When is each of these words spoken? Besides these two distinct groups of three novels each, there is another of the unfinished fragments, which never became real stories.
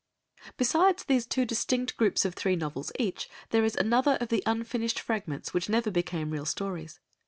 Besides 0.57 1.03
these 1.03 1.27
two 1.27 1.45
distinct 1.45 1.95
groups 1.95 2.25
of 2.25 2.33
three 2.33 2.55
novels 2.55 2.91
each, 2.97 3.29
there 3.51 3.63
is 3.63 3.75
another 3.75 4.17
of 4.19 4.29
the 4.29 4.41
unfinished 4.47 4.99
fragments, 4.99 5.53
which 5.53 5.69
never 5.69 5.91
became 5.91 6.31
real 6.31 6.45
stories. 6.47 6.99